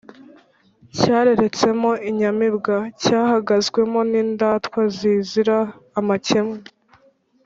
[0.97, 5.57] cyareretsemo inyamibwa: cyahagazwemo n’indatwa zizira
[5.99, 6.57] amakemwa